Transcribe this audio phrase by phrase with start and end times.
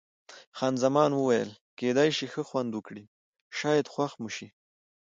[0.57, 1.49] خان زمان وویل:
[1.79, 3.03] کېدای شي ښه خوند وکړي،
[3.59, 4.47] شاید خوښ مو شي.